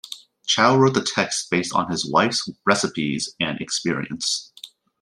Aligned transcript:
Chao 0.47 0.75
wrote 0.77 0.95
the 0.95 1.03
text 1.03 1.51
based 1.51 1.73
on 1.75 1.91
his 1.91 2.07
wife's 2.09 2.49
recipes 2.65 3.35
and 3.39 3.61
experience. 3.61 4.51